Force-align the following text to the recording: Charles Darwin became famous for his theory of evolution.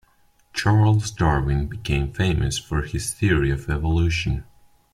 Charles 0.51 1.11
Darwin 1.11 1.67
became 1.67 2.11
famous 2.11 2.57
for 2.57 2.81
his 2.81 3.13
theory 3.13 3.51
of 3.51 3.69
evolution. 3.69 4.43